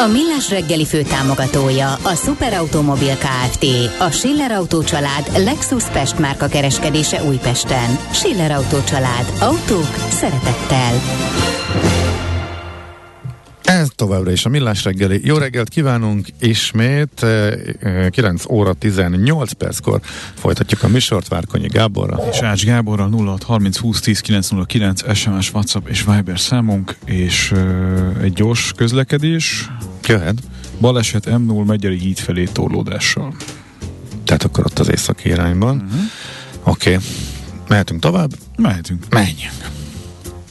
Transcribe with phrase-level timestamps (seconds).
[0.00, 3.64] A Millás reggeli fő támogatója a Superautomobil KFT,
[3.98, 7.98] a Schiller Auto család Lexus Pest márka kereskedése Újpesten.
[8.12, 9.32] Schiller Auto család.
[9.40, 11.00] Autók szeretettel.
[13.70, 15.20] Ez továbbra is a Millás reggeli.
[15.24, 17.26] Jó reggelt kívánunk ismét.
[18.10, 20.00] 9 óra 18 perckor
[20.34, 22.18] folytatjuk a műsort Várkonyi Gáborra.
[22.30, 28.22] És Ács Gáborra 06 30 20 10 909 SMS, WhatsApp és Viber számunk, és uh,
[28.22, 29.70] egy gyors közlekedés.
[30.06, 30.38] Jöhet.
[30.80, 33.34] Baleset M0 Megyeri híd felé torlódással.
[34.24, 35.76] Tehát akkor ott az északi irányban.
[35.76, 36.00] Uh-huh.
[36.62, 36.94] Oké.
[36.94, 37.04] Okay.
[37.68, 38.30] Mehetünk tovább?
[38.56, 39.04] Mehetünk.
[39.10, 39.79] Menjünk.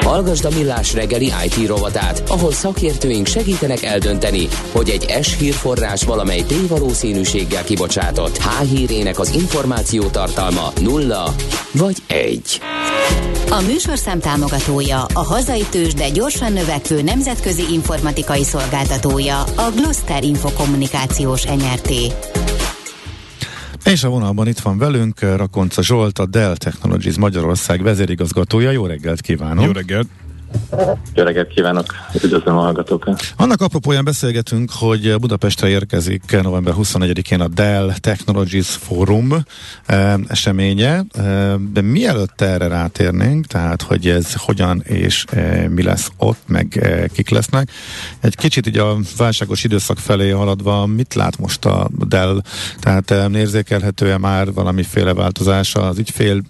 [0.00, 6.42] Hallgasd a Millás reggeli IT rovatát, ahol szakértőink segítenek eldönteni, hogy egy S hírforrás valamely
[6.42, 11.34] P-valószínűséggel kibocsátott H hírének az információ tartalma nulla
[11.72, 12.60] vagy egy.
[13.50, 21.44] A műsorszám támogatója, a hazai tős, de gyorsan növekvő nemzetközi informatikai szolgáltatója, a Gloster Infokommunikációs
[21.44, 21.92] NRT.
[23.84, 28.70] És a vonalban itt van velünk Rakonca Zsolt, a Dell Technologies Magyarország vezérigazgatója.
[28.70, 29.64] Jó reggelt kívánok!
[29.64, 30.08] Jó reggelt!
[31.14, 33.32] Jó reggelt kívánok, üdvözlöm a hallgatókat.
[33.36, 39.34] Annak apropóján beszélgetünk, hogy Budapestre érkezik november 21-én a Dell Technologies Forum
[39.86, 46.10] eh, eseménye, eh, de mielőtt erre rátérnénk, tehát hogy ez hogyan és eh, mi lesz
[46.16, 47.70] ott, meg kik lesznek,
[48.20, 52.42] egy kicsit így a válságos időszak felé haladva, mit lát most a Dell?
[52.80, 56.42] Tehát eh, érzékelhető-e már valamiféle változás az ügyfél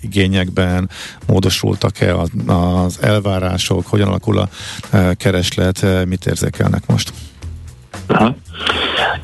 [0.00, 0.90] igényekben,
[1.26, 2.16] módosultak-e
[2.46, 4.48] az elvárások, elvárások, hogyan alakul a
[4.90, 7.12] e, kereslet, e, mit érzékelnek most?
[8.06, 8.34] Aha.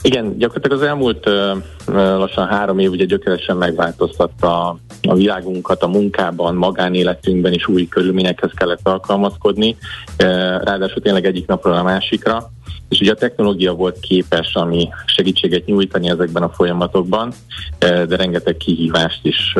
[0.02, 1.58] Igen, gyakorlatilag az elmúlt uh,
[1.94, 8.88] lassan három év ugye gyökeresen megváltoztatta a, világunkat, a munkában, magánéletünkben is új körülményekhez kellett
[8.88, 10.26] alkalmazkodni, uh,
[10.62, 12.50] ráadásul tényleg egyik napról a másikra,
[12.88, 17.32] és ugye a technológia volt képes, ami segítséget nyújtani ezekben a folyamatokban,
[17.78, 19.54] de rengeteg kihívást is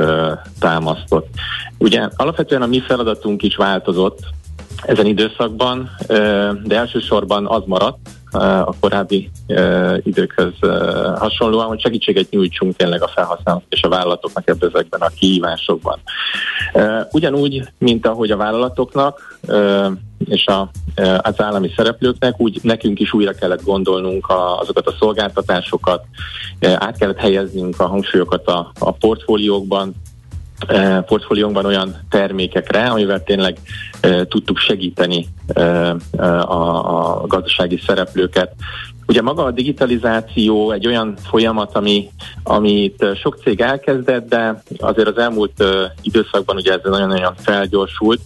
[0.59, 1.29] támasztott.
[1.79, 4.19] Ugye alapvetően a mi feladatunk is változott,
[4.87, 5.91] ezen időszakban,
[6.65, 8.09] de elsősorban az maradt
[8.41, 9.31] a korábbi
[10.03, 10.53] időkhöz
[11.19, 15.99] hasonlóan, hogy segítséget nyújtsunk tényleg a felhasználók és a vállalatoknak ebben ezekben a kihívásokban.
[17.11, 19.39] Ugyanúgy, mint ahogy a vállalatoknak
[20.25, 20.71] és a,
[21.19, 26.05] az állami szereplőknek, úgy nekünk is újra kellett gondolnunk a, azokat a szolgáltatásokat,
[26.61, 29.95] át kellett helyeznünk a hangsúlyokat a, a portfóliókban,
[31.07, 33.57] portfóliónkban olyan termékekre, amivel tényleg
[34.01, 35.91] e, tudtuk segíteni e,
[36.41, 38.55] a, gazdasági szereplőket.
[39.07, 42.11] Ugye maga a digitalizáció egy olyan folyamat, ami,
[42.43, 48.21] amit sok cég elkezdett, de azért az elmúlt e, időszakban ugye ez nagyon-nagyon felgyorsult,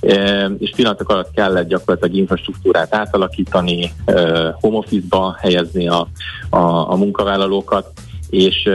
[0.00, 4.22] e, és pillanatok alatt kellett gyakorlatilag infrastruktúrát átalakítani, e,
[4.60, 6.08] home office-ba helyezni a,
[6.50, 7.86] a, a munkavállalókat,
[8.30, 8.68] és,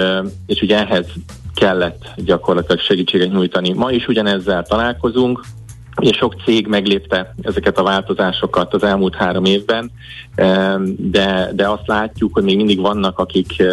[0.45, 1.05] és ugye ehhez
[1.59, 3.73] kellett gyakorlatilag segítséget nyújtani.
[3.73, 5.41] Ma is ugyanezzel találkozunk,
[6.01, 9.91] és sok cég meglépte ezeket a változásokat az elmúlt három évben,
[10.97, 13.63] de, de azt látjuk, hogy még mindig vannak, akik,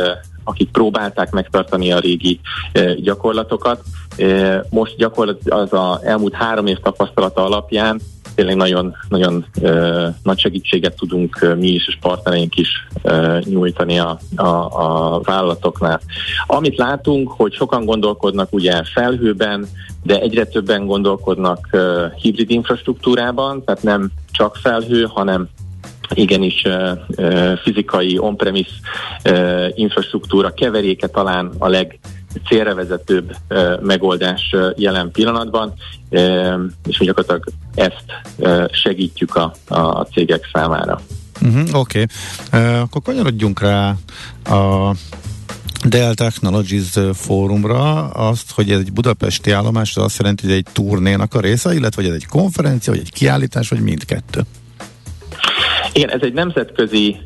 [0.44, 2.40] akik próbálták megtartani a régi
[2.96, 3.82] gyakorlatokat.
[4.70, 8.00] Most gyakorlatilag az a elmúlt három év tapasztalata alapján
[8.34, 13.98] tényleg nagyon, nagyon uh, nagy segítséget tudunk uh, mi is és partnereink is uh, nyújtani
[13.98, 16.00] a, a, a vállalatoknál.
[16.46, 19.66] Amit látunk, hogy sokan gondolkodnak ugye felhőben,
[20.02, 25.48] de egyre többen gondolkodnak uh, hibrid infrastruktúrában, tehát nem csak felhő, hanem
[26.14, 26.62] igenis
[27.62, 28.70] fizikai on-premise
[29.74, 31.98] infrastruktúra keveréke talán a leg
[32.48, 33.36] célra vezetőbb
[33.82, 35.72] megoldás jelen pillanatban,
[36.86, 37.44] és mi gyakorlatilag
[37.74, 38.04] ezt
[38.82, 41.00] segítjük a, a cégek számára.
[41.42, 42.06] Uh-huh, Oké,
[42.46, 42.74] okay.
[42.80, 43.94] akkor kanyarodjunk rá
[44.44, 44.94] a
[45.88, 51.34] Dell Technologies fórumra azt, hogy ez egy budapesti állomás, az azt jelenti, hogy egy turnénak
[51.34, 54.40] a része, illetve hogy ez egy konferencia, vagy egy kiállítás, vagy mindkettő?
[55.92, 57.16] Igen, ez egy nemzetközi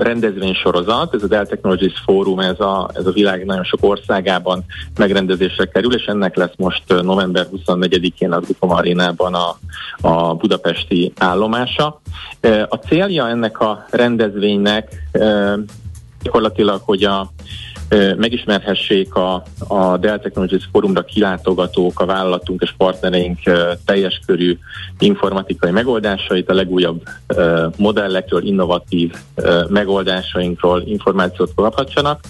[0.00, 4.64] rendezvénysorozat, ez a Dell Technologies Forum, ez a, ez a világ nagyon sok országában
[4.98, 9.58] megrendezésre kerül, és ennek lesz most november 24-én az Gutom Arénában a,
[10.00, 12.00] a budapesti állomása.
[12.68, 15.08] A célja ennek a rendezvénynek
[16.22, 17.30] gyakorlatilag, hogy a
[18.16, 23.38] megismerhessék a, a Dell Technologies Forumra kilátogatók, a vállalatunk és partnereink
[23.84, 24.58] teljes körű
[24.98, 27.02] informatikai megoldásait, a legújabb
[27.76, 29.12] modellekről, innovatív
[29.68, 32.20] megoldásainkról információt kaphatsanak.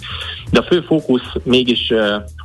[0.51, 1.93] De a fő fókusz mégis,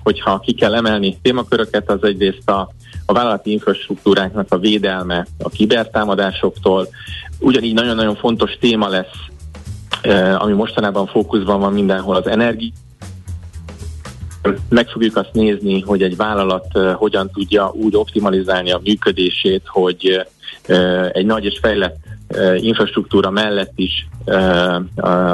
[0.02, 2.70] hogyha ki kell emelni témaköröket, az egyrészt a,
[3.06, 6.88] a vállalati infrastruktúráknak a védelme a kibertámadásoktól.
[7.40, 9.30] Ugyanígy nagyon-nagyon fontos téma lesz
[10.38, 12.70] ami mostanában fókuszban van mindenhol, az energia
[14.68, 20.26] meg fogjuk azt nézni, hogy egy vállalat hogyan tudja úgy optimalizálni a működését, hogy
[21.12, 22.01] egy nagy és fejlett
[22.56, 24.06] infrastruktúra mellett is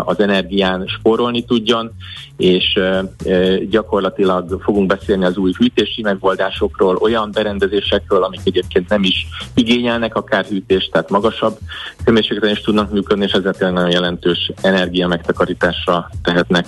[0.05, 1.91] az energián spórolni tudjon,
[2.37, 2.81] és
[3.71, 10.45] gyakorlatilag fogunk beszélni az új hűtési megoldásokról, olyan berendezésekről, amik egyébként nem is igényelnek akár
[10.45, 11.59] hűtést, tehát magasabb
[12.05, 16.67] hőmérsékleten is tudnak működni, és ezzel nagyon jelentős energia megtakarításra tehetnek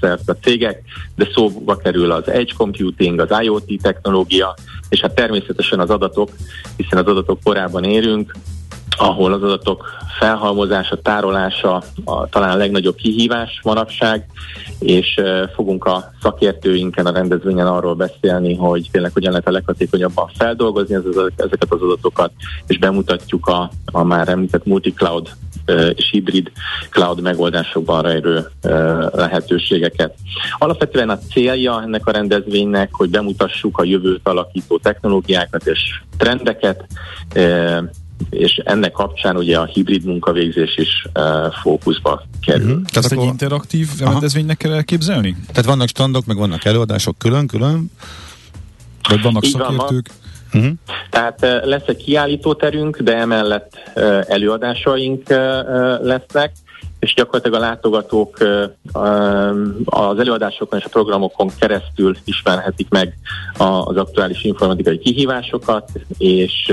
[0.00, 0.82] szert a cégek,
[1.16, 4.54] de szóba kerül az edge computing, az IoT technológia,
[4.88, 6.30] és hát természetesen az adatok,
[6.76, 8.34] hiszen az adatok korában érünk,
[8.96, 9.84] ahol az adatok
[10.18, 14.26] felhalmozása, tárolása a, talán a legnagyobb kihívás manapság,
[14.78, 20.30] és uh, fogunk a szakértőinken a rendezvényen arról beszélni, hogy tényleg hogyan lehet a leghatékonyabban
[20.36, 20.94] feldolgozni
[21.36, 22.30] ezeket az adatokat,
[22.66, 25.28] és bemutatjuk a, a már említett multi-cloud
[25.94, 26.52] és hibrid
[26.90, 28.50] cloud megoldásokban rejlő
[29.12, 30.14] lehetőségeket.
[30.58, 36.86] Alapvetően a célja ennek a rendezvénynek, hogy bemutassuk a jövőt alakító technológiákat és trendeket,
[38.30, 42.70] és ennek kapcsán ugye a hibrid munkavégzés is uh, fókuszba kerül.
[42.70, 42.82] Uh-huh.
[42.84, 45.36] Tehát egy interaktív rendezvénynek kell elképzelni?
[45.46, 47.90] Tehát vannak standok, meg vannak előadások külön-külön?
[49.08, 50.10] Vagy vannak Így szakértők?
[50.52, 50.76] Van, uh-huh.
[51.10, 55.36] Tehát lesz egy kiállítóterünk, de emellett uh, előadásaink uh,
[56.02, 56.52] lesznek,
[57.04, 58.38] és gyakorlatilag a látogatók
[59.84, 63.16] az előadásokon és a programokon keresztül ismerhetik meg
[63.56, 66.72] az aktuális informatikai kihívásokat, és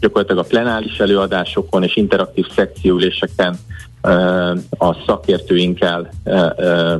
[0.00, 3.56] gyakorlatilag a plenáris előadásokon és interaktív szekciüléseken
[4.78, 6.10] a szakértőinkkel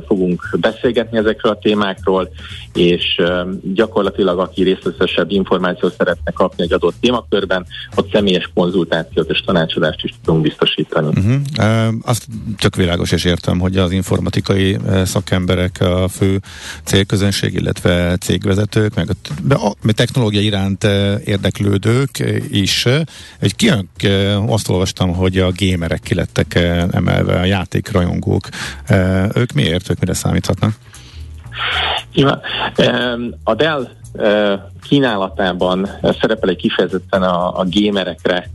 [0.07, 2.29] fogunk beszélgetni ezekről a témákról,
[2.73, 3.21] és
[3.73, 7.65] gyakorlatilag aki részletesebb információt szeretne kapni egy adott témakörben,
[7.95, 11.07] ott személyes konzultációt és tanácsadást is tudunk biztosítani.
[11.07, 11.93] Uh-huh.
[12.01, 12.25] Azt
[12.57, 16.39] tök világos és értem, hogy az informatikai szakemberek a fő
[16.83, 19.09] célközönség, illetve cégvezetők, meg
[19.49, 20.83] a, technológia iránt
[21.25, 22.85] érdeklődők is.
[23.39, 23.89] Egy kijön,
[24.47, 26.59] azt olvastam, hogy a gémerek kilettek
[26.99, 28.49] emelve, a játékrajongók.
[29.33, 29.89] Ők miért?
[29.89, 30.73] Ők mire számíthatnak?
[33.43, 33.87] A Dell
[34.87, 35.89] kínálatában
[36.21, 38.49] szerepel egy kifejezetten a, a gémerekre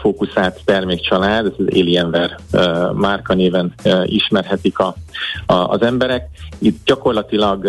[0.00, 2.38] fókuszált termékcsalád, ez az Alienware
[2.94, 3.74] márka néven
[4.04, 4.94] ismerhetik a,
[5.46, 6.28] a, az emberek.
[6.58, 7.66] Itt gyakorlatilag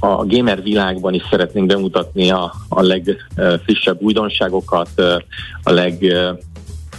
[0.00, 4.88] a gamer világban is szeretnénk bemutatni a, a legfrissebb újdonságokat,
[5.62, 6.14] a leg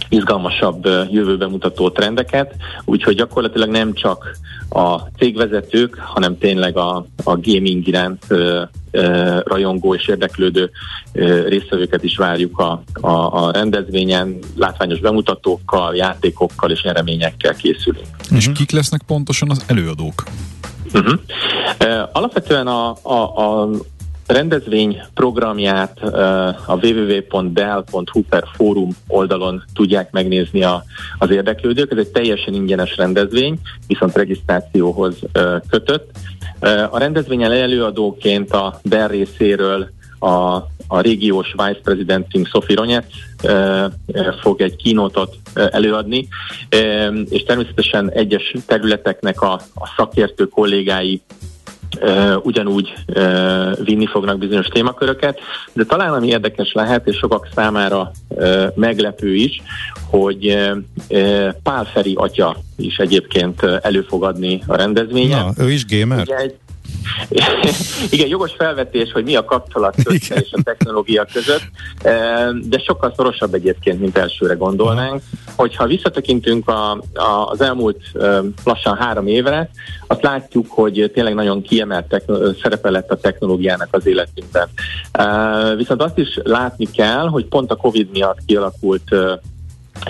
[0.08, 2.54] izgalmasabb jövőbe mutató trendeket,
[2.84, 4.38] úgyhogy gyakorlatilag nem csak
[4.68, 10.70] a cégvezetők, hanem tényleg a, a gaming iránt ö, ö, rajongó és érdeklődő
[11.12, 18.06] ö, résztvevőket is várjuk a, a, a rendezvényen, látványos bemutatókkal, játékokkal és nyereményekkel készülünk.
[18.30, 18.54] És uh-huh.
[18.54, 20.22] kik lesznek pontosan az előadók?
[20.94, 21.20] Uh-huh.
[22.12, 23.68] Alapvetően a, a, a
[24.26, 26.02] rendezvény programját
[26.66, 30.84] a www.del.hu per fórum oldalon tudják megnézni a,
[31.18, 31.92] az érdeklődők.
[31.92, 35.18] Ez egy teljesen ingyenes rendezvény, viszont regisztrációhoz
[35.70, 36.10] kötött.
[36.90, 40.54] A rendezvényen előadóként a Dell részéről a,
[40.88, 43.06] a régiós vice presidentünk Sophie Ronyet
[44.40, 46.28] fog egy kínótot előadni,
[47.28, 51.22] és természetesen egyes területeknek a, a szakértő kollégái
[52.42, 52.94] ugyanúgy
[53.84, 55.38] vinni fognak bizonyos témaköröket,
[55.72, 58.10] de talán ami érdekes lehet, és sokak számára
[58.74, 59.62] meglepő is,
[60.10, 60.58] hogy
[61.62, 65.52] Pál Feri atya is egyébként elő fog adni a rendezvényen.
[65.56, 66.20] Na, ő is gamer?
[66.20, 66.54] Ugye egy,
[68.10, 71.62] Igen, jogos felvetés, hogy mi a kapcsolat közte és a technológia között,
[72.68, 75.22] de sokkal szorosabb egyébként, mint elsőre gondolnánk.
[75.56, 78.00] Hogyha visszatekintünk a, a, az elmúlt
[78.64, 79.70] lassan három évre,
[80.06, 84.68] azt látjuk, hogy tényleg nagyon kiemelt techno- szerepe lett a technológiának az életünkben.
[85.76, 89.14] Viszont azt is látni kell, hogy pont a COVID miatt kialakult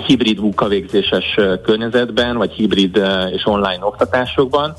[0.06, 3.00] hibrid munkavégzéses környezetben, vagy hibrid
[3.30, 4.74] és online oktatásokban.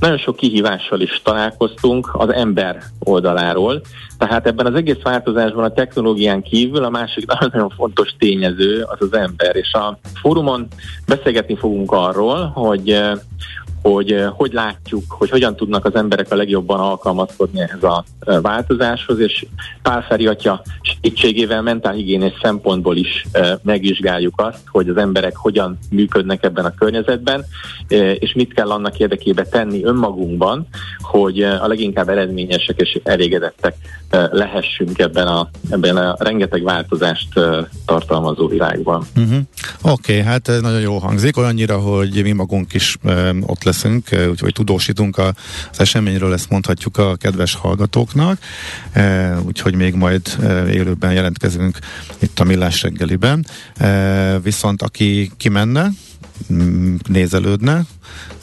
[0.00, 3.80] Nagyon sok kihívással is találkoztunk az ember oldaláról,
[4.18, 9.12] tehát ebben az egész változásban a technológián kívül a másik nagyon fontos tényező az az
[9.12, 10.66] ember, és a fórumon
[11.06, 13.00] beszélgetni fogunk arról, hogy
[13.82, 18.40] hogy eh, hogy látjuk, hogy hogyan tudnak az emberek a legjobban alkalmazkodni ehhez a eh,
[18.40, 19.46] változáshoz, és
[19.82, 26.44] Pál Feri atya segítségével mentálhigiénés szempontból is eh, megvizsgáljuk azt, hogy az emberek hogyan működnek
[26.44, 27.44] ebben a környezetben,
[28.18, 30.66] és mit kell annak érdekében tenni önmagunkban,
[30.98, 33.74] hogy a leginkább eredményesek és elégedettek
[34.10, 37.28] lehessünk ebben a, ebben a rengeteg változást
[37.86, 39.06] tartalmazó világban.
[39.16, 39.38] Uh-huh.
[39.82, 42.96] Oké, okay, hát nagyon jó hangzik, olyannyira, hogy mi magunk is
[43.46, 48.38] ott leszünk, úgyhogy tudósítunk az eseményről, ezt mondhatjuk a kedves hallgatóknak,
[49.42, 50.36] úgyhogy még majd
[50.68, 51.78] élőben jelentkezünk
[52.18, 53.46] itt a Millás reggeliben.
[54.42, 55.88] Viszont aki kimenne,
[57.08, 57.82] nézelődne,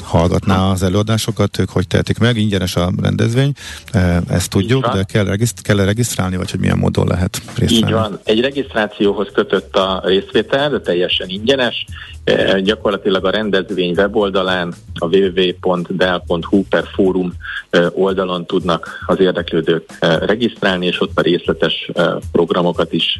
[0.07, 3.51] hallgatná az előadásokat, ők hogy tehetik meg, ingyenes a rendezvény,
[3.91, 7.91] e, ezt tudjuk, de kell, regiszt- kell regisztrálni, vagy hogy milyen módon lehet részt Így
[7.91, 11.85] van, egy regisztrációhoz kötött a részvétel, de teljesen ingyenes,
[12.23, 17.33] e, gyakorlatilag a rendezvény weboldalán a www.del.hu per fórum
[17.69, 21.91] e, oldalon tudnak az érdeklődők regisztrálni, és ott a részletes
[22.31, 23.19] programokat is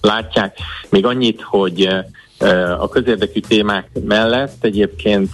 [0.00, 0.58] látják.
[0.88, 1.88] Még annyit, hogy
[2.78, 5.30] a közérdekű témák mellett egyébként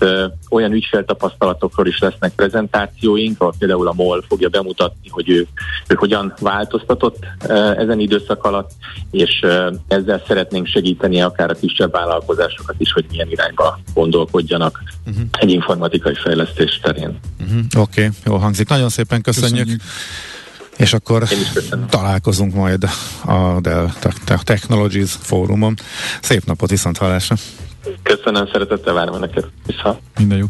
[0.50, 5.47] olyan ügyféltapasztalatokról is lesznek prezentációink, ahol például a MOL fogja bemutatni, hogy ő,
[5.88, 7.18] ő hogyan változtatott
[7.76, 8.71] ezen időszak alatt,
[9.11, 9.47] és
[9.88, 15.23] ezzel szeretnénk segíteni akár a kisebb vállalkozásokat is, hogy milyen irányba gondolkodjanak uh-huh.
[15.30, 17.18] egy informatikai fejlesztés terén.
[17.40, 17.59] Uh-huh.
[17.76, 18.68] Oké, okay, jó hangzik.
[18.68, 19.59] Nagyon szépen köszönjük.
[19.59, 19.82] köszönjük.
[20.83, 21.29] És akkor
[21.89, 22.85] találkozunk majd
[23.25, 23.89] a Dell
[24.43, 25.75] Technologies fórumon.
[26.21, 27.37] Szép napot, viszont hallásra!
[28.03, 29.45] Köszönöm, szeretettel várom neked.
[29.67, 29.99] Vissza.
[30.19, 30.47] Minden jó.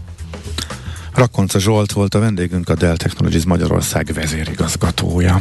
[1.15, 5.41] Rakonca Zsolt volt a vendégünk, a Dell Technologies Magyarország vezérigazgatója.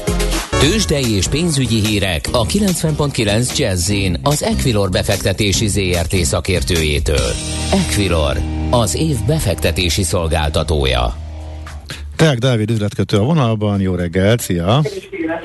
[0.61, 3.91] Tőzsdei és pénzügyi hírek a 90.9 jazz
[4.23, 7.31] az Equilor befektetési ZRT szakértőjétől.
[7.71, 8.37] Equilor,
[8.69, 11.20] az év befektetési szolgáltatója.
[12.21, 14.81] Teák Dávid üzletkötő a vonalban, jó reggelt, szia!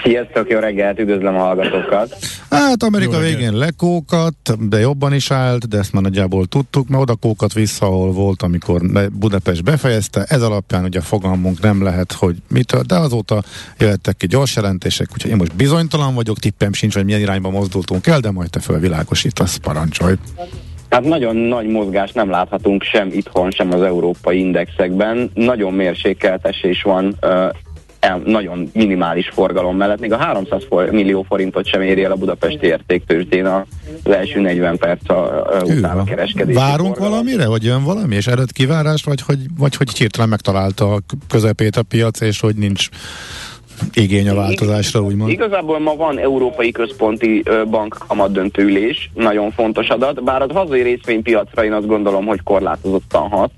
[0.03, 2.17] Sziasztok, jó reggelt, üdvözlöm a hallgatókat!
[2.51, 7.15] Hát Amerika végén lekókat, de jobban is állt, de ezt már nagyjából tudtuk, mert oda
[7.15, 8.81] kókat vissza, ahol volt, amikor
[9.13, 10.25] Budapest befejezte.
[10.29, 13.43] Ez alapján ugye fogalmunk nem lehet, hogy mitől, de azóta
[13.79, 18.07] jöttek ki gyors jelentések, úgyhogy én most bizonytalan vagyok, tippem sincs, hogy milyen irányba mozdultunk
[18.07, 20.15] el, de majd te fölvilágosítasz, parancsolj!
[20.97, 25.31] Hát nagyon nagy mozgást nem láthatunk sem itthon, sem az európai indexekben.
[25.35, 27.19] Nagyon mérsékelt esés van
[28.25, 32.67] nagyon minimális forgalom mellett, még a 300 for, millió forintot sem éri el a budapesti
[32.67, 33.63] értéktőzsdén az
[34.13, 36.55] első 40 perc a, a után a kereskedés.
[36.55, 37.11] Várunk forgalom.
[37.11, 41.77] valamire, vagy jön valami, és eredt kivárás, vagy hogy, vagy hogy hirtelen megtalálta a közepét
[41.77, 42.89] a piac, és hogy nincs
[43.95, 45.31] igény a változásra, úgymond?
[45.31, 51.73] Igazából ma van Európai Központi Bank kamatdöntőülés, nagyon fontos adat, bár az hazai részvénypiacra én
[51.73, 53.51] azt gondolom, hogy korlátozottan hat.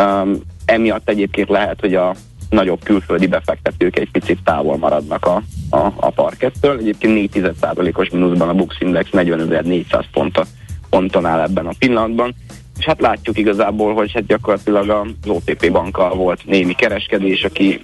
[0.00, 2.14] Um, emiatt egyébként lehet, hogy a
[2.50, 6.78] nagyobb külföldi befektetők egy picit távol maradnak a, a, a parkettől.
[6.78, 10.44] Egyébként 4,1%-os mínuszban a Bux Index 40.400 ponton,
[10.90, 12.34] ponton áll ebben a pillanatban.
[12.78, 17.80] És hát látjuk igazából, hogy hát gyakorlatilag az OTP bankkal volt némi kereskedés, aki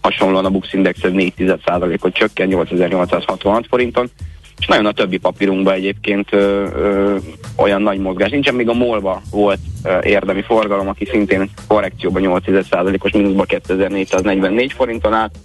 [0.00, 4.10] hasonlóan a Bux Indexhez 4,1%-ot csökken 8866 forinton,
[4.58, 7.16] és nagyon a többi papírunkban egyébként ö, ö,
[7.56, 13.12] olyan nagy mozgás nincsen, még a MOL-ba volt ö, érdemi forgalom, aki szintén korrekcióban 8,1%-os
[13.12, 15.38] mínuszba 2444 forinton állt,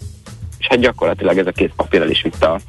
[0.59, 2.59] és hát gyakorlatilag ez a két papír el is vitte a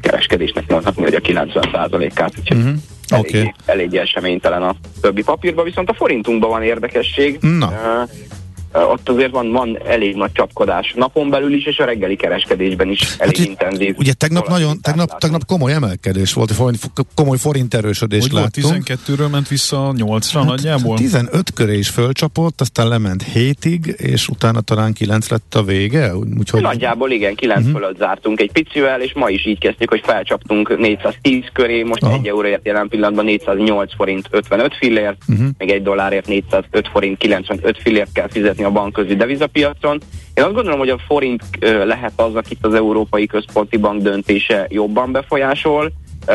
[0.00, 3.18] kereskedésnek mondhatni, hogy a 90%-át, úgyhogy uh-huh.
[3.18, 3.52] okay.
[3.98, 7.38] eseménytelen a többi papírban, viszont a forintunkban van érdekesség.
[7.40, 7.66] Na.
[7.66, 8.10] Uh,
[8.72, 13.10] ott azért van, van elég nagy csapkodás napon belül is, és a reggeli kereskedésben is
[13.10, 13.94] hát elég hát, intenzív.
[13.98, 16.54] Ugye tegnap nagyon, tegnap, tegnap komoly emelkedés volt,
[17.14, 18.88] komoly forint erősödés Hogy láttunk.
[18.88, 20.96] 12-ről ment vissza 8-ra hát, nagyjából?
[20.96, 26.16] 15 köré is fölcsapott, aztán lement 7-ig, és utána talán 9 lett a vége.
[26.38, 26.62] Úgyhogy...
[26.62, 27.72] Nagyjából igen, 9 uh-huh.
[27.72, 27.82] Mhm.
[27.82, 32.14] fölött zártunk egy picivel, és ma is így kezdtük, hogy felcsaptunk 410 köré, most Aha.
[32.14, 35.46] egy euróért jelen pillanatban 408 forint 55 fillért, uh-huh.
[35.58, 40.00] még egy dollárért 405 forint 95 fillért kell fizetni a bankközi devizapiacon.
[40.34, 41.42] Én azt gondolom, hogy a forint
[41.84, 45.92] lehet az, akit az Európai Központi Bank döntése jobban befolyásol,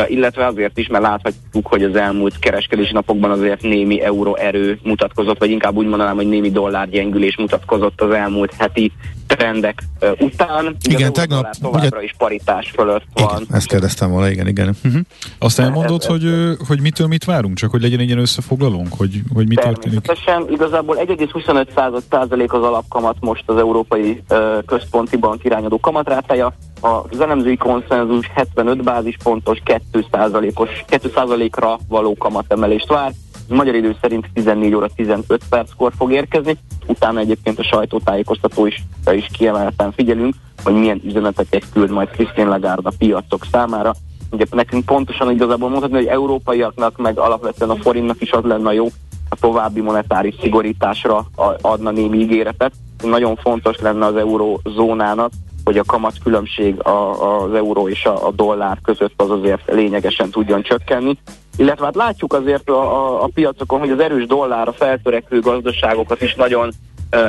[0.07, 5.39] illetve azért is, mert láthatjuk, hogy az elmúlt kereskedési napokban azért némi euró erő mutatkozott,
[5.39, 8.91] vagy inkább úgy mondanám, hogy némi dollárgyengülés mutatkozott az elmúlt heti
[9.27, 9.83] trendek
[10.19, 10.75] után.
[10.89, 13.45] Igen, tegnap továbbra ugye, is paritás fölött igen, van.
[13.51, 14.75] Ezt kérdeztem volna, igen, igen.
[14.83, 15.01] Uh-huh.
[15.39, 18.87] Azt elmondod, ez, hogy, ez, hogy mitől mit várunk, csak hogy legyen egy ilyen összefoglalók,
[18.89, 19.99] hogy, hogy mi történik?
[20.01, 24.23] Természetesen, igazából 1,25 százalék az alapkamat most az Európai
[24.65, 32.87] Központi Bank irányadó kamatrátája, az elemzői konszenzus 75 bázispontos 2 százalékos 2 százalékra való kamatemelést
[32.87, 33.11] vár,
[33.47, 39.27] magyar idő szerint 14 óra 15 perckor fog érkezni, utána egyébként a sajtótájékoztató is, is
[39.37, 40.33] kiemelten figyelünk,
[40.63, 43.93] hogy milyen üzeneteket küld majd Christine Lagarde a piacok számára.
[44.31, 48.87] Ugye nekünk pontosan igazából mondhatni, hogy európaiaknak, meg alapvetően a forintnak is az lenne jó,
[49.29, 51.25] a további monetáris szigorításra
[51.61, 52.71] adna némi ígéretet.
[53.03, 55.31] Nagyon fontos lenne az eurózónának,
[55.63, 60.61] hogy a kamat különbség a, az euró és a dollár között az azért lényegesen tudjon
[60.61, 61.17] csökkenni.
[61.57, 66.21] Illetve hát látjuk azért a, a, a piacokon, hogy az erős dollár a feltörekvő gazdaságokat
[66.21, 66.71] is nagyon,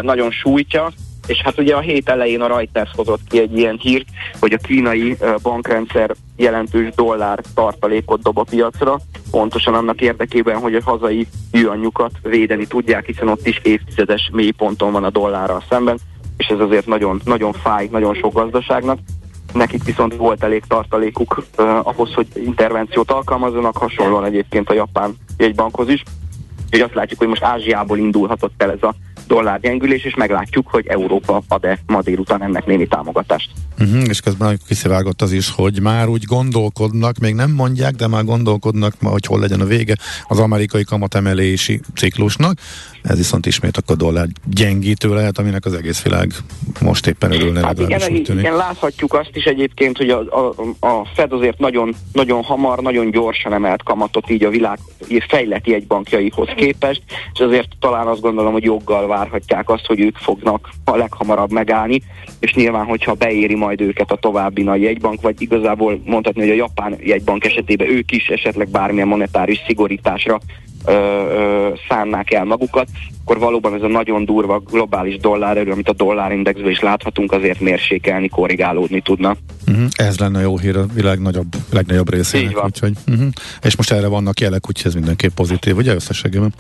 [0.02, 0.90] nagyon sújtja,
[1.26, 4.06] és hát ugye a hét elején a Reuters hozott ki egy ilyen hírt,
[4.40, 8.98] hogy a kínai bankrendszer jelentős dollár tartalékot dob a piacra,
[9.30, 15.04] pontosan annak érdekében, hogy a hazai yuanjukat védeni tudják, hiszen ott is évtizedes mélyponton van
[15.04, 15.98] a dollárral szemben
[16.36, 18.98] és ez azért nagyon, nagyon fáj nagyon sok gazdaságnak.
[19.52, 25.88] Nekik viszont volt elég tartalékuk uh, ahhoz, hogy intervenciót alkalmazzanak, hasonlóan egyébként a japán jegybankhoz
[25.88, 26.02] is.
[26.64, 28.94] Úgyhogy azt látjuk, hogy most Ázsiából indulhatott el ez a
[29.26, 33.50] dollár gyengülés, és meglátjuk, hogy Európa ad-e ma délután ennek némi támogatást.
[33.78, 38.24] Uh-huh, és közben kiszivárgott az is, hogy már úgy gondolkodnak, még nem mondják, de már
[38.24, 39.96] gondolkodnak, hogy hol legyen a vége
[40.28, 42.58] az amerikai kamatemelési ciklusnak.
[43.02, 46.32] Ez viszont ismét akkor dollár gyengítő lehet, aminek az egész világ
[46.80, 47.60] most éppen örülne.
[47.60, 50.54] Hát igen, igen, láthatjuk azt is egyébként, hogy a, a,
[50.86, 54.78] a Fed azért nagyon, nagyon hamar, nagyon gyorsan emelt kamatot így a világ
[55.28, 60.68] fejleti egybankjaihoz képest, és azért talán azt gondolom, hogy joggal várhatják azt, hogy ők fognak
[60.84, 62.02] a leghamarabb megállni,
[62.40, 66.54] és nyilván, hogyha beéri majd őket a további nagy jegybank, vagy igazából mondhatni, hogy a
[66.54, 70.40] japán jegybank esetében ők is esetleg bármilyen monetáris szigorításra
[70.84, 72.88] ö, ö, szánnák el magukat,
[73.22, 78.28] akkor valóban ez a nagyon durva globális dollárerő, amit a dollárindexben is láthatunk, azért mérsékelni,
[78.28, 79.36] korrigálódni tudna.
[79.68, 79.86] Uh-huh.
[79.96, 82.64] Ez lenne jó hír a világ nagyobb, legnagyobb részének.
[82.64, 83.28] Úgyhogy, uh-huh.
[83.62, 86.54] És most erre vannak jelek, úgyhogy ez mindenképp pozitív, ugye összességében?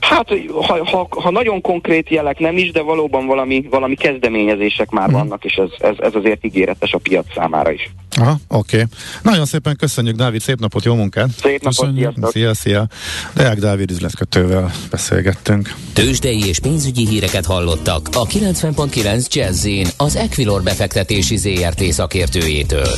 [0.00, 0.28] Hát,
[0.66, 5.14] ha, ha, ha nagyon konkrét jelek nem is, de valóban valami, valami kezdeményezések már hmm.
[5.14, 7.90] vannak, és ez, ez, ez azért ígéretes a piac számára is.
[8.16, 8.76] Aha, oké.
[8.76, 8.88] Okay.
[9.22, 11.28] Nagyon szépen köszönjük, Dávid, szép napot, jó munkát!
[11.42, 12.30] Szép napot, sziasztok!
[12.30, 12.86] Szia, szia!
[13.34, 15.74] Deák Dávid üzletkötővel beszélgettünk.
[15.92, 22.88] Tőzsdei és pénzügyi híreket hallottak a 90.9 jazz az Equilor befektetési ZRT szakértőjétől.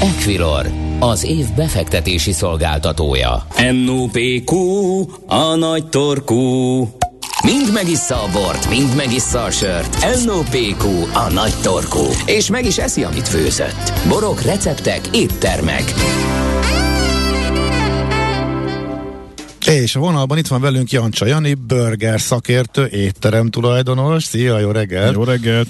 [0.00, 0.66] Equilor,
[0.98, 3.46] az év befektetési szolgáltatója.
[3.84, 4.56] NOPQ,
[5.26, 6.43] a nagy torkú.
[7.44, 10.24] Mind megissza a bort, mind megissza a sört.
[10.24, 12.04] NOPQ, a nagy torkú.
[12.26, 13.92] És meg is eszi, amit főzött.
[14.08, 15.84] Borok, receptek, éttermek.
[19.66, 24.24] És a vonalban itt van velünk Jancsa Jani, burger szakértő, étterem tulajdonos.
[24.24, 25.14] Szia, jó reggelt!
[25.14, 25.68] Jó reggelt!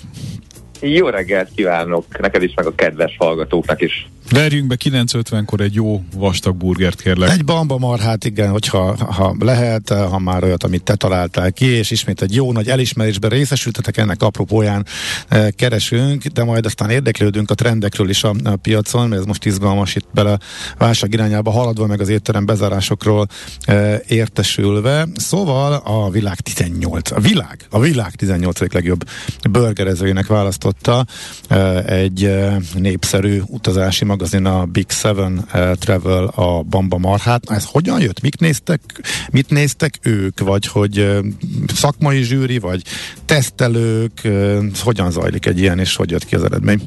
[0.81, 4.09] Jó reggelt kívánok neked is, meg a kedves hallgatóknak is.
[4.31, 7.31] Verjünk be 9.50-kor egy jó vastag burgert, kérlek.
[7.31, 11.91] Egy bamba marhát, igen, hogyha ha lehet, ha már olyat, amit te találtál ki, és
[11.91, 14.87] ismét egy jó nagy elismerésben részesültetek, ennek apropóján
[15.29, 19.45] e, keresünk, de majd aztán érdeklődünk a trendekről is a, a piacon, mert ez most
[19.45, 20.39] izgalmas itt bele
[20.79, 23.27] válság irányába haladva, meg az étterem bezárásokról
[23.65, 25.09] e, értesülve.
[25.15, 28.73] Szóval a világ 18, a világ, a világ 18.
[28.73, 29.05] legjobb
[29.51, 31.07] burgerezőjének választotta
[31.49, 37.51] e, egy e, népszerű utazási magazin a Big Seven uh, Travel a Bamba Marhát.
[37.51, 38.21] Ez hogyan jött?
[38.21, 38.81] Mik néztek,
[39.33, 40.41] mit néztek ők?
[40.41, 41.19] Vagy hogy uh,
[41.67, 42.83] szakmai zsűri, vagy
[43.25, 44.13] tesztelők?
[44.25, 46.81] Uh, hogyan zajlik egy ilyen, és hogy jött ki az eredmény?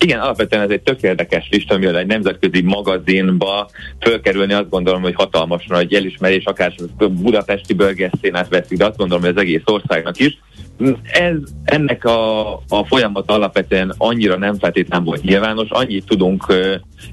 [0.00, 3.70] Igen, alapvetően ez egy tök érdekes lista, amivel egy nemzetközi magazinba
[4.00, 9.32] fölkerülni azt gondolom, hogy hatalmas nagy elismerés, akár Budapesti bölgeszénát veszik, de azt gondolom, hogy
[9.36, 10.38] az egész országnak is.
[11.12, 16.46] Ez, ennek a, a folyamat alapvetően annyira nem feltétlenül volt nyilvános, annyit tudunk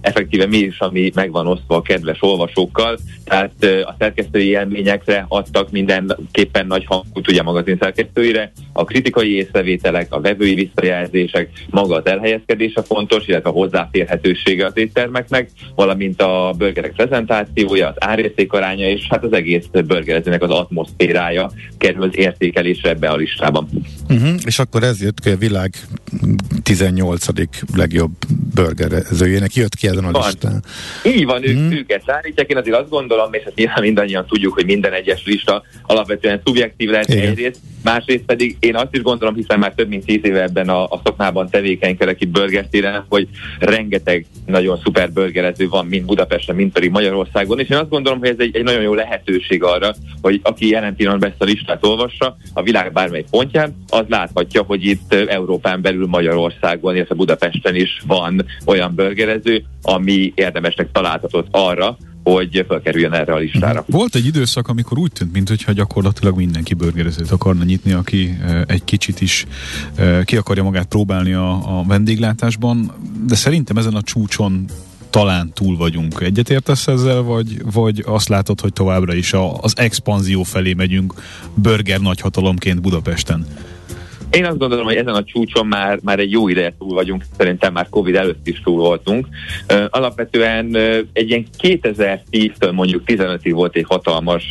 [0.01, 6.67] effektíve mi is, ami megvan osztva a kedves olvasókkal, tehát a szerkesztői élményekre adtak mindenképpen
[6.67, 13.27] nagy hangot ugye magazin szerkesztőire, a kritikai észrevételek, a vevői visszajelzések, maga az elhelyezkedése fontos,
[13.27, 19.33] illetve a hozzáférhetősége az éttermeknek, valamint a burgerek prezentációja, az árérték aránya, és hát az
[19.33, 23.15] egész burgerezőnek az atmoszférája kerül az értékelésre ebbe a
[23.55, 23.69] listában.
[24.09, 24.39] Uh-huh.
[24.45, 25.73] És akkor ez jött ki a világ
[26.63, 27.25] 18.
[27.75, 28.11] legjobb
[28.53, 30.21] burgerezőjének, jött ki ezen a van.
[30.25, 30.63] listán.
[31.05, 31.71] Így van, uh-huh.
[31.71, 35.23] ők ezt állítják, én azért azt gondolom, és hát nyilván mindannyian tudjuk, hogy minden egyes
[35.25, 37.29] lista alapvetően szubjektív lehet Igen.
[37.29, 40.83] egyrészt, másrészt pedig én azt is gondolom, hiszen már több mint tíz éve ebben a,
[40.83, 43.27] a szakmában tevékenykedek itt burgertéren, hogy
[43.59, 48.27] rengeteg nagyon szuper burgerező van, mind Budapesten, mind pedig Magyarországon, és én azt gondolom, hogy
[48.27, 52.37] ez egy, egy nagyon jó lehetőség arra, hogy aki jelen pillanatban ezt a listát olvassa,
[52.53, 58.45] a világ bármely pontján, az láthatja, hogy itt Európán belül Magyarországon, illetve Budapesten is van
[58.65, 61.97] olyan burgerező, ami érdemesnek találhatott arra,
[62.33, 63.83] hogy felkerüljön erre a listára.
[63.87, 63.97] Mhm.
[63.97, 69.21] Volt egy időszak, amikor úgy tűnt, mintha gyakorlatilag mindenki burgerezőt akarna nyitni, aki egy kicsit
[69.21, 69.45] is
[70.23, 72.91] ki akarja magát próbálni a, a vendéglátásban,
[73.27, 74.65] de szerintem ezen a csúcson
[75.09, 76.21] talán túl vagyunk.
[76.21, 81.13] Egyetértesz ezzel, vagy, vagy azt látod, hogy továbbra is a, az expanzió felé megyünk
[81.53, 83.45] burger nagyhatalomként Budapesten?
[84.35, 87.73] Én azt gondolom, hogy ezen a csúcson már, már egy jó ideje túl vagyunk, szerintem
[87.73, 89.27] már Covid előtt is túl voltunk.
[89.89, 90.75] Alapvetően
[91.13, 94.43] egy ilyen 2010-től mondjuk 15-ig volt egy hatalmas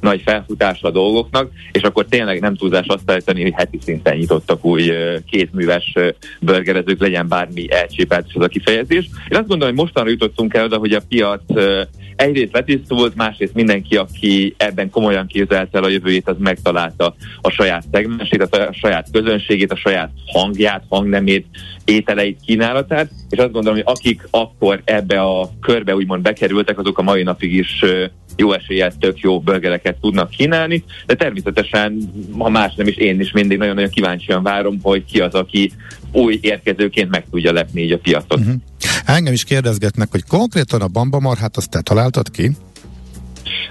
[0.00, 4.64] nagy felfutásra a dolgoknak, és akkor tényleg nem túlzás azt állítani, hogy heti szinten nyitottak
[4.64, 4.92] új
[5.30, 5.92] kétműves
[6.40, 9.04] burgerezők, legyen bármi elcsépelt ez a kifejezés.
[9.28, 11.42] Én azt gondolom, hogy mostanra jutottunk el oda, hogy a piac
[12.16, 17.84] egyrészt letisztult, másrészt mindenki, aki ebben komolyan képzelte el a jövőjét, az megtalálta a saját
[17.92, 21.46] szegmensét, a saját közönségét, a saját hangját, hangnemét,
[21.84, 27.02] ételeit, kínálatát, és azt gondolom, hogy akik akkor ebbe a körbe úgymond bekerültek, azok a
[27.02, 27.84] mai napig is
[28.40, 33.32] jó eséllyel tök jó burgereket tudnak kínálni, de természetesen, ha más nem is, én is
[33.32, 35.72] mindig nagyon-nagyon kíváncsian várom, hogy ki az, aki
[36.12, 38.38] új érkezőként meg tudja lepni így a piacot.
[38.38, 38.54] Uh-huh.
[39.04, 42.50] Engem is kérdezgetnek, hogy konkrétan a bambamarhát azt te találtad ki?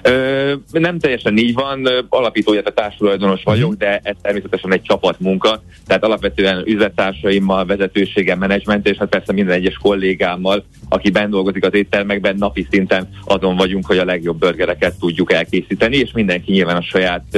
[0.01, 6.03] Ö, nem teljesen így van, alapítója a társulajdonos vagyok, de ez természetesen egy csapatmunka, tehát
[6.03, 12.35] alapvetően üzlettársaimmal, vezetőségem, menedzsment, és hát persze minden egyes kollégámmal, aki benn dolgozik az éttermekben,
[12.35, 17.37] napi szinten azon vagyunk, hogy a legjobb burgereket tudjuk elkészíteni, és mindenki nyilván a saját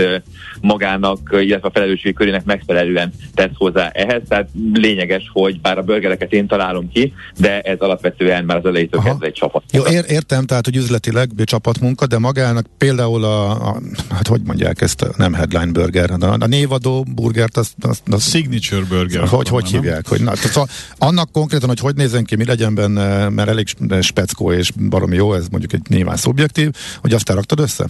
[0.61, 6.33] magának, illetve a felelősség körének megfelelően tesz hozzá ehhez, tehát lényeges, hogy bár a burgereket
[6.33, 9.63] én találom ki, de ez alapvetően már az elejétől kezdve egy csapat.
[9.71, 14.81] Jó, ér- értem, tehát, hogy üzletileg csapatmunka, de magának például a, a, hát hogy mondják
[14.81, 19.27] ezt, nem headline burger, a, a névadó burgert, az, az, az Signature burger.
[19.27, 20.07] Hogy, hogy hívják?
[20.07, 23.67] Hogy, na, szóval annak konkrétan, hogy hogy nézzen ki, mi legyen benne, mert elég
[24.01, 26.69] speckó és baromi jó, ez mondjuk egy nyilván szubjektív,
[27.01, 27.85] hogy azt raktad össze?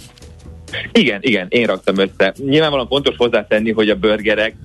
[0.92, 2.34] Igen, igen, én raktam össze.
[2.46, 4.56] Nyilvánvalóan fontos hozzátenni, hogy a burgerek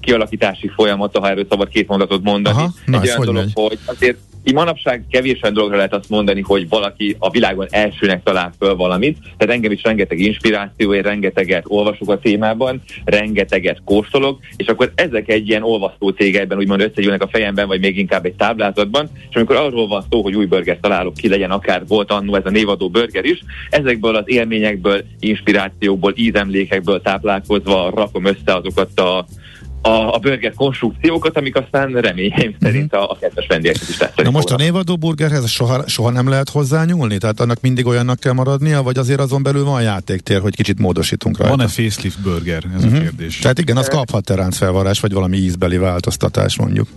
[0.00, 4.16] kialakítási folyamata, ha erről szabad két mondatot mondani, Aha, egy olyan dolog, hogy azért
[4.48, 8.76] így manapság kevés olyan dologra lehet azt mondani, hogy valaki a világon elsőnek talál föl
[8.76, 14.92] valamit, tehát engem is rengeteg inspiráció, én rengeteget olvasok a témában, rengeteget kóstolok, és akkor
[14.94, 19.36] ezek egy ilyen olvasztó cégeiben úgymond összegyűlnek a fejemben, vagy még inkább egy táblázatban, és
[19.36, 22.50] amikor arról van szó, hogy új burger találok ki, legyen akár volt annó ez a
[22.50, 29.26] névadó burger is, ezekből az élményekből, inspirációkból, ízemlékekből táplálkozva rakom össze azokat a
[29.86, 32.54] a, a burger konstrukciókat, amik aztán reményeim uh-huh.
[32.60, 34.28] szerint a, a kedves vendégeket is tetszeni.
[34.28, 37.18] Na most a névadó burgerhez soha, soha nem lehet hozzányúlni?
[37.18, 41.38] Tehát annak mindig olyannak kell maradnia, vagy azért azon belül van játéktér, hogy kicsit módosítunk
[41.38, 41.56] rajta?
[41.56, 42.62] Van-e facelift burger?
[42.74, 42.84] Ez uh-huh.
[42.84, 43.02] a mhm.
[43.02, 43.38] kérdés.
[43.38, 46.88] Tehát igen, az kaphat felvarás, vagy valami ízbeli változtatás mondjuk.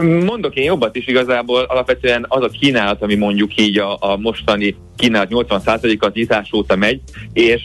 [0.00, 4.76] Mondok én jobbat is igazából, alapvetően az a kínálat, ami mondjuk így a, a mostani
[4.96, 7.00] kínálat 80% az nyitás óta megy,
[7.32, 7.62] és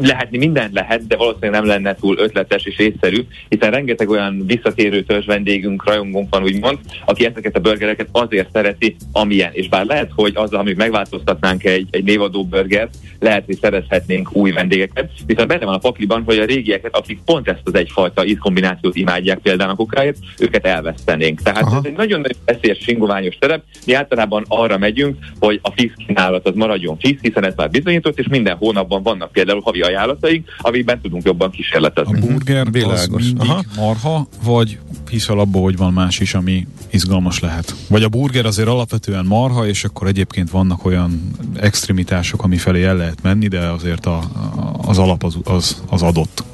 [0.00, 5.02] lehetni minden lehet, de valószínűleg nem lenne túl ötletes és észszerű, hiszen rengeteg olyan visszatérő
[5.02, 9.50] törzs vendégünk, rajongónk van, úgymond, aki ezeket a burgereket azért szereti, amilyen.
[9.52, 14.50] És bár lehet, hogy azzal, amíg megváltoztatnánk egy, egy névadó burgert, lehet, hogy szerezhetnénk új
[14.50, 18.96] vendégeket, viszont benne van a pakliban, hogy a régieket, akik pont ezt az egyfajta ízkombinációt
[18.96, 21.42] imádják például a kukáért, őket elvesztenénk.
[21.42, 21.76] Tehát Aha.
[21.76, 23.62] ez egy nagyon-nagyon veszélyes, singoványos terep.
[23.86, 28.18] Mi általában arra megyünk, hogy a fix kínálat az maradjon fix, hiszen ez már bizonyított,
[28.18, 32.20] és minden hónapban vannak például havi ajánlataink, amikben tudunk jobban kísérletezni.
[32.20, 33.22] A burger Világos.
[33.22, 33.62] az Aha.
[33.76, 34.78] marha, vagy
[35.10, 37.74] hiszel abból, hogy van más is, ami izgalmas lehet?
[37.88, 42.96] Vagy a burger azért alapvetően marha, és akkor egyébként vannak olyan extremitások, ami felé el
[42.96, 46.44] lehet menni, de azért a, a, az alap az, az, az adott.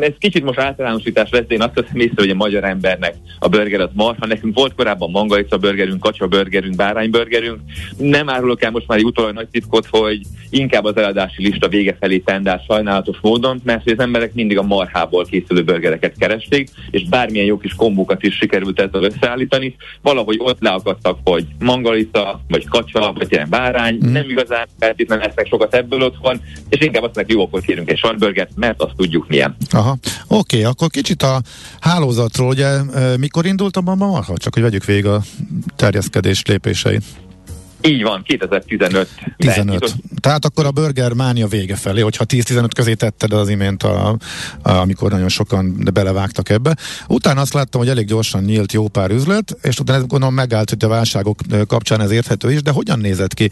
[0.00, 3.80] Ez kicsit most általánosítás lesz, én azt hiszem észre, hogy a magyar embernek a burger
[3.80, 4.26] az marha.
[4.26, 7.58] Nekünk volt korábban mangalica burgerünk, kacsa burgerünk, bárány burgerünk.
[7.96, 11.96] Nem árulok el most már egy utólag nagy titkot, hogy inkább az eladási lista vége
[12.00, 17.46] felé tendál sajnálatos módon, mert az emberek mindig a marhából készülő burgereket keresték, és bármilyen
[17.46, 19.76] jó kis kombókat is sikerült ezzel összeállítani.
[20.02, 24.12] Valahogy ott leakadtak, hogy mangalica, vagy kacsa, vagy ilyen bárány, mm.
[24.12, 27.98] nem igazán feltétlenül esznek sokat ebből otthon, és inkább azt mondják, jó, akkor kérünk egy
[27.98, 29.56] sarburgert, mert azt tudjuk milyen.
[29.70, 31.42] Aha, oké, okay, akkor kicsit a
[31.80, 32.82] hálózatról, ugye
[33.18, 34.38] mikor indult a Bamba Marha?
[34.38, 35.22] Csak hogy vegyük végig a
[35.76, 37.04] terjeszkedés lépéseit.
[37.86, 39.08] Így van, 2015.
[39.36, 39.94] 15.
[40.20, 44.16] Tehát akkor a burger mánia vége felé, hogyha 10-15 közé tetted az imént, a,
[44.62, 46.76] a, amikor nagyon sokan belevágtak ebbe.
[47.08, 50.84] Utána azt láttam, hogy elég gyorsan nyílt jó pár üzlet, és utána gondolom megállt, hogy
[50.84, 53.50] a válságok kapcsán ez érthető is, de hogyan nézett ki?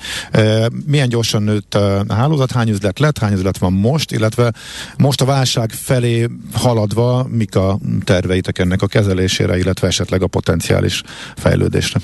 [0.86, 4.52] Milyen gyorsan nőtt a hálózat, hány üzlet lett, hány üzlet van most, illetve
[4.96, 11.02] most a válság felé haladva, mik a terveitek ennek a kezelésére, illetve esetleg a potenciális
[11.36, 12.00] fejlődésre?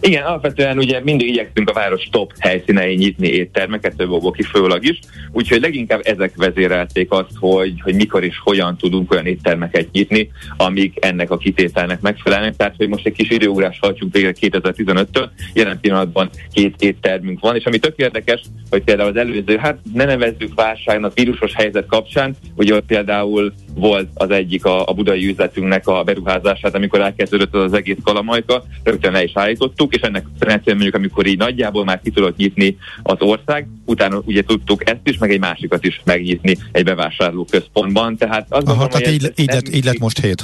[0.00, 4.98] Igen, alapvetően ugye mindig igyekszünk a város top helyszínein nyitni éttermeket, több okból kifolyólag is,
[5.32, 11.04] úgyhogy leginkább ezek vezérelték azt, hogy, hogy mikor és hogyan tudunk olyan éttermeket nyitni, amik
[11.04, 12.56] ennek a kitételnek megfelelnek.
[12.56, 17.64] Tehát, hogy most egy kis időugrás hajtsunk végre 2015-től, jelen pillanatban két éttermünk van, és
[17.64, 22.80] ami tök érdekes, hogy például az előző, hát ne nevezzük válságnak, vírusos helyzet kapcsán, ugye
[22.80, 28.64] például volt az egyik a, a budai üzletünknek a beruházását, amikor elkezdődött az egész kalamajka,
[28.82, 32.76] rögtön le is állítottuk, és ennek szerencsére mondjuk, amikor így nagyjából már ki tudott nyitni
[33.02, 38.16] az ország, utána ugye tudtuk ezt is, meg egy másikat is megnyitni egy bevásárló központban.
[38.16, 40.42] Tehát az Aha, tehát így, így, lett, így lett most hét.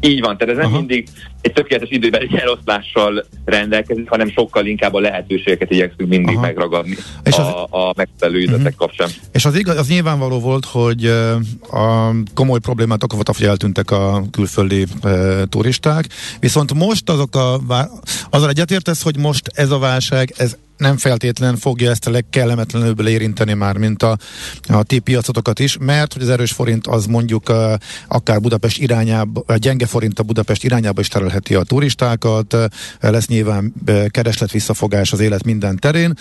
[0.00, 0.78] Így van, tehát ez nem Aha.
[0.78, 1.08] mindig
[1.40, 6.46] egy tökéletes időbeli eloszlással rendelkezik, hanem sokkal inkább a lehetőségeket igyekszünk mindig Aha.
[6.46, 7.38] megragadni és az...
[7.38, 8.76] a, a megfelelő üzletek uh-huh.
[8.76, 9.08] kapcsán.
[9.32, 11.06] És az, igaz, az nyilvánvaló volt, hogy
[11.70, 16.06] a komoly problémát okozva, hogy eltűntek a külföldi e, turisták,
[16.40, 17.60] viszont most azok a,
[18.30, 23.52] azzal egyetértesz, hogy most ez a válság, ez nem feltétlen fogja ezt a legkellemetlenül érinteni
[23.52, 24.16] már, mint a,
[24.68, 27.52] a ti piacotokat is, mert hogy az erős forint az mondjuk
[28.08, 32.56] akár Budapest irányába, gyenge forint a Budapest irányába is terelheti a turistákat,
[33.00, 33.72] lesz nyilván
[34.08, 36.14] kereslet visszafogás az élet minden terén,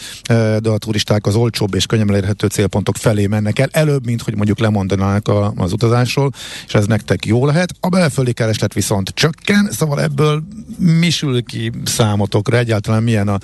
[0.59, 4.35] de a turisták az olcsóbb és könnyen elérhető célpontok felé mennek el, előbb, mint hogy
[4.35, 6.31] mondjuk lemondanának a, az utazásról,
[6.67, 7.73] és ez nektek jó lehet.
[7.79, 10.43] A belföldi kereslet viszont csökken, szóval ebből
[10.77, 13.37] mi sül ki számotokra, egyáltalán milyen a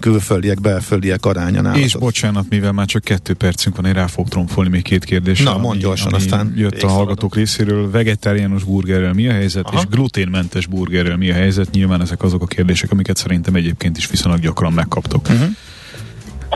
[0.00, 1.84] külföldiek földiek, belföldiek aránya nálatok.
[1.84, 5.42] És bocsánat, mivel már csak kettő percünk van, én rá fog tromfolni még két kérdés.
[5.42, 7.90] Na, mondj gyorsan, ami aztán jött a hallgatók részéről.
[7.90, 9.78] Vegetáriánus burgerrel mi a helyzet, Aha.
[9.78, 11.70] és gluténmentes burgerrel mi a helyzet?
[11.70, 15.28] Nyilván ezek azok a kérdések, amiket szerintem egyébként is viszonylag gyakran megkaptok.
[15.28, 15.48] Uh-huh.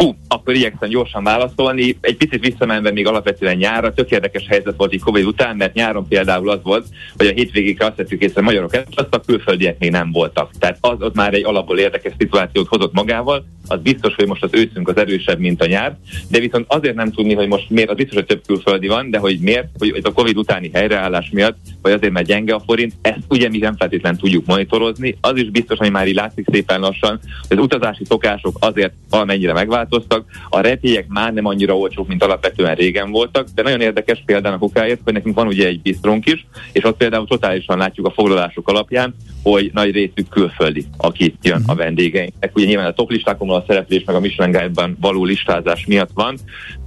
[0.00, 1.98] Hú, akkor igyekszem gyorsan válaszolni.
[2.00, 6.08] Egy picit visszamenve még alapvetően nyárra, tök érdekes helyzet volt így Covid után, mert nyáron
[6.08, 6.86] például az volt,
[7.16, 10.50] hogy a hétvégékre azt vettük észre, magyarok azt a külföldiek még nem voltak.
[10.58, 14.50] Tehát az, az már egy alapból érdekes szituációt hozott magával, az biztos, hogy most az
[14.52, 15.96] őszünk az erősebb, mint a nyár,
[16.28, 19.18] de viszont azért nem tudni, hogy most miért, az biztos, hogy több külföldi van, de
[19.18, 23.18] hogy miért, hogy a Covid utáni helyreállás miatt, vagy azért, mert gyenge a forint, ezt
[23.28, 25.16] ugye mi nem feltétlenül tudjuk monitorozni.
[25.20, 29.52] Az is biztos, hogy már így látszik szépen lassan, hogy az utazási szokások azért valamennyire
[29.52, 34.54] megváltoztak, a repélyek már nem annyira olcsók, mint alapvetően régen voltak, de nagyon érdekes például
[34.54, 38.10] a kukáért, hogy nekünk van ugye egy bistrónk is, és ott például totálisan látjuk a
[38.10, 41.80] foglalások alapján, hogy nagy részük külföldi, aki jön a mhm.
[41.80, 42.56] vendégeinknek.
[42.56, 46.36] Ugye nyilván a top listákon a szereplés meg a Michelin Guide-ban való listázás miatt van,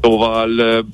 [0.03, 0.49] szóval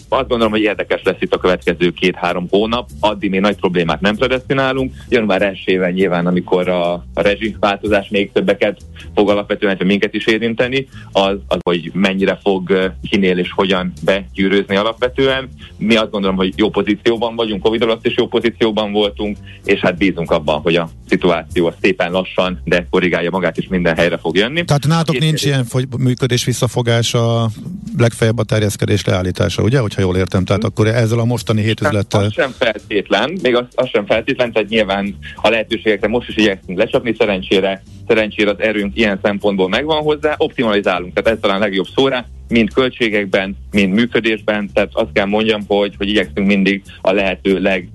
[0.09, 4.15] azt gondolom, hogy érdekes lesz itt a következő két-három hónap, addig még nagy problémát nem
[4.15, 4.93] predestinálunk.
[5.09, 8.81] Január 1 nyilván, amikor a, a rezsiváltozás még többeket
[9.15, 15.49] fog alapvetően minket is érinteni, az, az, hogy mennyire fog kinél és hogyan begyűrőzni alapvetően.
[15.77, 19.97] Mi azt gondolom, hogy jó pozícióban vagyunk, Covid alatt is jó pozícióban voltunk, és hát
[19.97, 24.35] bízunk abban, hogy a szituáció az szépen lassan, de korrigálja magát, és minden helyre fog
[24.35, 24.65] jönni.
[24.65, 25.65] Tehát Két nincs ilyen
[25.97, 27.49] működés visszafogása,
[27.97, 30.45] legfeljebb a terjeszkedés leállítása, ugye, hogyha jól értem?
[30.45, 32.23] Tehát akkor ezzel a mostani hét üzlettel...
[32.23, 36.77] Az sem feltétlen, még az, az sem feltétlen, tehát nyilván a lehetőségekre most is igyekszünk
[36.77, 41.87] lecsapni szerencsére, szerencsére az erőnk ilyen szempontból megvan hozzá, optimalizálunk, tehát ez talán a legjobb
[41.95, 47.59] szóra, mind költségekben, mind működésben, tehát azt kell mondjam, hogy, hogy igyekszünk mindig a lehető
[47.59, 47.89] leg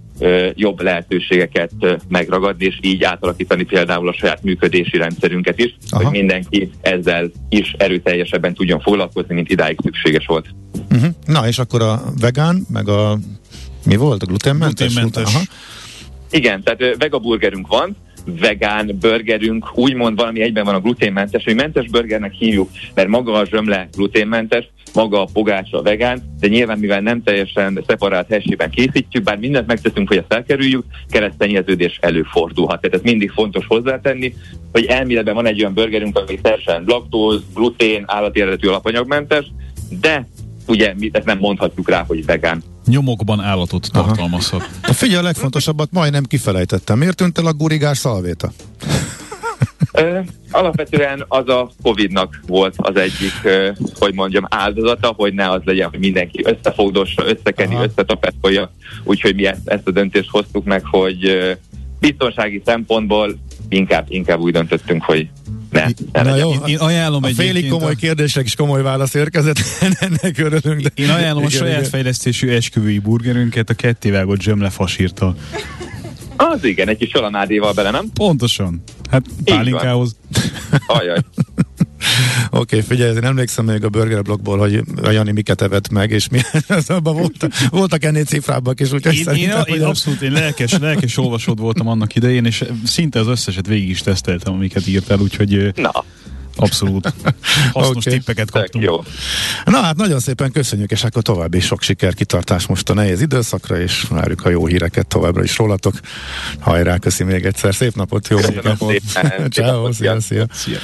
[0.55, 1.73] jobb lehetőségeket
[2.09, 6.03] megragadni, és így átalakítani például a saját működési rendszerünket is, Aha.
[6.03, 10.47] hogy mindenki ezzel is erőteljesebben tudjon foglalkozni, mint idáig szükséges volt.
[10.91, 11.11] Uh-huh.
[11.27, 13.19] Na, és akkor a vegán, meg a
[13.85, 14.23] mi volt?
[14.23, 14.95] A gluténmentes?
[14.95, 15.35] gluténmentes.
[15.35, 15.45] Aha.
[16.31, 17.97] Igen, tehát vegaburgerünk van,
[18.41, 23.47] vegán burgerünk, úgymond valami egyben van a gluténmentes, hogy mentes burgernek hívjuk, mert maga a
[23.47, 29.39] zsömle gluténmentes, maga a pogácsa vegán, de nyilván mivel nem teljesen szeparált hessében készítjük, bár
[29.39, 32.81] mindent megteszünk, hogy ezt elkerüljük, keresztenyeződés előfordulhat.
[32.81, 34.35] Tehát ez mindig fontos hozzátenni,
[34.73, 39.47] hogy elméletben van egy olyan burgerünk, ami teljesen laktóz, glutén, állati eredetű alapanyagmentes,
[40.01, 40.27] de
[40.67, 42.63] ugye mi ezt nem mondhatjuk rá, hogy vegán.
[42.87, 44.63] Nyomokban állatot tartalmazhat.
[44.83, 46.99] Figyelj, a legfontosabbat majdnem kifelejtettem.
[46.99, 48.53] Miért tűnt el a gurigás szalvéta?
[50.51, 53.33] Alapvetően az a Covid-nak volt az egyik,
[53.99, 57.85] hogy mondjam, áldozata, hogy ne az legyen, hogy mindenki összefogdossa, összekeni, Aha.
[57.85, 58.73] összetapetolja.
[59.05, 61.41] Úgyhogy mi ezt, ezt a döntést hoztuk meg, hogy
[62.01, 65.29] biztonsági szempontból inkább, inkább úgy döntöttünk, hogy
[65.71, 65.85] ne.
[66.13, 66.39] ne Na legyen.
[66.39, 69.59] jó, Én, én ajánlom a félig komoly a, kérdésre is komoly válasz érkezett,
[69.99, 70.81] ennek örülünk.
[70.81, 70.91] De...
[70.95, 71.91] én ajánlom a Igen, saját igen.
[71.91, 75.37] fejlesztésű esküvői burgerünket a kettévágott zsömle fasírtal.
[76.37, 78.11] Az igen, egy kis salamádéval bele, nem?
[78.15, 78.83] Pontosan.
[79.11, 80.17] Hát pálinkához.
[80.87, 81.19] Ajaj.
[82.51, 86.11] Oké, okay, figyelj, én emlékszem még a Burger Blogból, hogy a Jani miket evett meg,
[86.11, 90.23] és mi az abban voltak, voltak ennél cifrábbak is, úgyhogy Én, én, én hogy abszolút
[90.23, 94.87] én lelkes, lelkes olvasód voltam annak idején, és szinte az összeset végig is teszteltem, amiket
[94.87, 96.05] írtál, úgyhogy Na,
[96.57, 97.13] abszolút
[97.73, 98.11] hasznos Oké.
[98.11, 98.85] tippeket kaptunk.
[98.85, 99.03] jó.
[99.65, 103.81] Na hát nagyon szépen köszönjük, és akkor további sok siker, kitartás most a nehéz időszakra,
[103.81, 105.95] és várjuk a jó híreket továbbra is rólatok.
[106.61, 108.77] Hajrá, köszi még egyszer, szép napot, jó Köszönöm.
[108.89, 109.03] Szép
[109.51, 110.47] Ciao, napot, szia, szia.
[110.53, 110.79] Szia.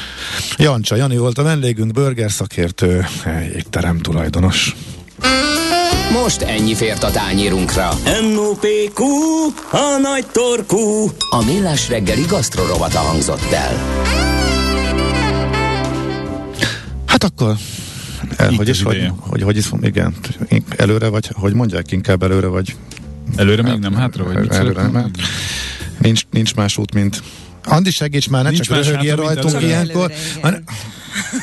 [0.57, 3.07] Jancsa, Jani volt a vendégünk, burger szakértő,
[3.55, 4.75] étterem tulajdonos.
[6.13, 7.89] Most ennyi fért a tányérunkra.
[8.23, 9.05] M.O.P.Q.
[9.71, 11.11] A nagy torkú.
[11.31, 14.40] A Millás reggeli gasztrorovata hangzott el.
[17.11, 17.57] Hát akkor
[18.37, 20.15] el, Itt hogy is, hogy, hogy, hogy is, igen,
[20.77, 22.77] előre vagy, hogy mondják, inkább előre vagy
[23.37, 25.01] Előre még nem hátra, vagy mit Előre szeretnél?
[25.01, 25.11] nem.
[25.99, 27.23] Nincs, nincs más út, mint
[27.65, 30.13] Andi, segíts már, ne Nincs csak röhögjél rajtunk ilyenkor.
[30.43, 30.63] Előre,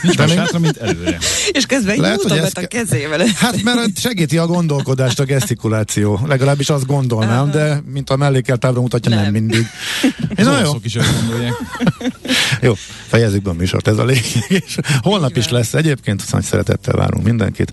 [0.02, 1.18] Nincs más hátra, mint előre.
[1.52, 3.26] És közben Lehet, hogy ezt a ke- kezével.
[3.36, 6.20] Hát mert segíti a gondolkodást a gesztikuláció.
[6.28, 9.32] Legalábbis azt gondolnám, de mint a mellékelt tábla mutatja, nem, Nem.
[9.32, 9.66] mindig.
[10.36, 11.54] Az Na jó, is gondolják.
[12.62, 12.74] jó,
[13.08, 14.46] fejezzük be a műsort, ez a lényeg.
[14.48, 17.72] És holnap is lesz egyébként, nagy szeretettel várunk mindenkit.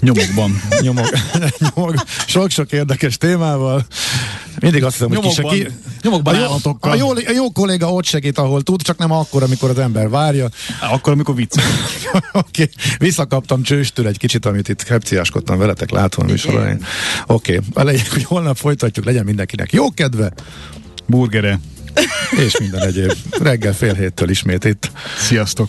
[0.00, 0.62] Nyomokban.
[0.80, 1.08] Nyomog,
[1.74, 1.94] nyomog
[2.26, 3.86] sok-sok érdekes témával.
[4.60, 5.66] Mindig azt hiszem, hogy Nyomokban, ki...
[6.02, 6.90] nyomokban a jó, állatokkal.
[6.90, 10.08] a, jó, a jó kolléga ott segít, ahol tud, csak nem akkor, amikor az ember
[10.08, 10.48] várja.
[10.80, 11.64] Akkor, amikor viccel.
[12.32, 12.68] Oké, okay.
[12.98, 16.84] visszakaptam csőstől egy kicsit, amit itt krepciáskodtam veletek, látom a műsor elején.
[17.26, 17.68] Oké, okay.
[17.82, 20.32] a lényeg, hogy holnap folytatjuk, legyen mindenkinek jó kedve,
[21.06, 21.60] Burgere.
[22.46, 23.12] és minden egyéb.
[23.30, 24.90] Reggel fél héttől ismét itt.
[25.18, 25.68] Sziasztok.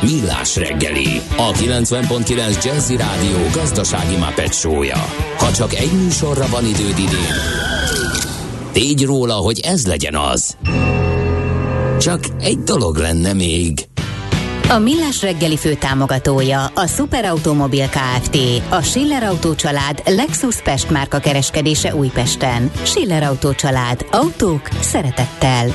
[0.00, 5.04] Millás reggeli, a 90.9 Jazzy Rádió gazdasági Muppet show-ja.
[5.38, 7.34] Ha csak egy műsorra van időd idén,
[8.72, 10.56] tégy róla, hogy ez legyen az.
[11.98, 13.88] Csak egy dolog lenne még.
[14.68, 21.94] A Millás reggeli főtámogatója a Superautomobil KFT, a Schiller Autó család Lexus Pest márka kereskedése
[21.94, 22.70] Újpesten.
[22.82, 24.06] Schiller Autó család.
[24.10, 25.74] Autók szeretettel.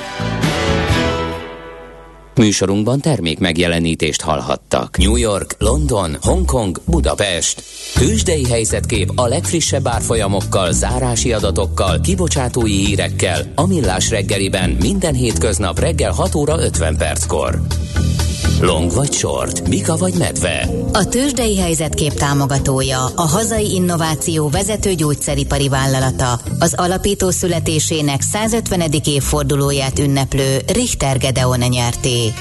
[2.36, 4.98] Műsorunkban termék megjelenítést hallhattak.
[4.98, 7.64] New York, London, Hongkong, Budapest.
[7.94, 16.12] Tősdei helyzetkép a legfrissebb árfolyamokkal, zárási adatokkal, kibocsátói hírekkel, a Millás reggeliben minden hétköznap reggel
[16.12, 17.62] 6 óra 50 perckor.
[18.62, 20.70] Long vagy short, Mika vagy medve.
[20.94, 28.82] A tőzsdei helyzetkép támogatója a hazai innováció vezető gyógyszeripari vállalata, az alapító születésének 150.
[29.06, 32.34] évfordulóját ünneplő Richter Gedeon nyerté.